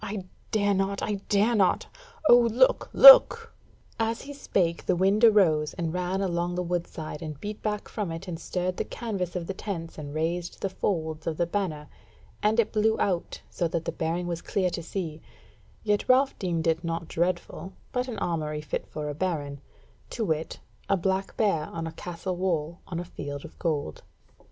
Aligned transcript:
I 0.03 0.23
dare 0.49 0.73
not, 0.73 1.03
I 1.03 1.21
dare 1.29 1.53
not! 1.53 1.85
O 2.27 2.35
look, 2.35 2.89
look!" 2.91 3.53
As 3.99 4.23
he 4.23 4.33
spake 4.33 4.87
the 4.87 4.95
wind 4.95 5.23
arose 5.23 5.75
and 5.75 5.93
ran 5.93 6.21
along 6.21 6.55
the 6.55 6.63
wood 6.63 6.87
side, 6.87 7.21
and 7.21 7.39
beat 7.39 7.61
back 7.61 7.87
from 7.87 8.11
it 8.11 8.27
and 8.27 8.39
stirred 8.39 8.77
the 8.77 8.83
canvas 8.83 9.35
of 9.35 9.45
the 9.45 9.53
tents 9.53 9.99
and 9.99 10.11
raised 10.15 10.61
the 10.61 10.71
folds 10.71 11.27
of 11.27 11.37
the 11.37 11.45
banner, 11.45 11.87
and 12.41 12.67
blew 12.71 12.95
it 12.95 12.99
out, 12.99 13.41
so 13.51 13.67
that 13.67 13.85
the 13.85 13.91
bearing 13.91 14.25
was 14.25 14.41
clear 14.41 14.71
to 14.71 14.81
see; 14.81 15.21
yet 15.83 16.09
Ralph 16.09 16.33
deemed 16.39 16.65
it 16.65 16.83
naught 16.83 17.07
dreadful, 17.07 17.73
but 17.91 18.07
an 18.07 18.17
armoury 18.17 18.61
fit 18.61 18.87
for 18.87 19.07
a 19.07 19.13
baron, 19.13 19.61
to 20.09 20.25
wit, 20.25 20.59
a 20.89 20.97
black 20.97 21.37
bear 21.37 21.65
on 21.67 21.85
a 21.85 21.91
castle 21.91 22.37
wall 22.37 22.79
on 22.87 22.99
a 22.99 23.05
field 23.05 23.45
of 23.45 23.59
gold. 23.59 24.01